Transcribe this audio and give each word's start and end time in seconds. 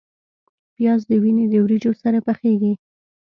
پیاز 0.75 1.01
د 1.09 1.11
وینې 1.23 1.45
د 1.49 1.53
وریجو 1.63 1.91
سره 2.01 2.19
پخیږي 2.27 2.73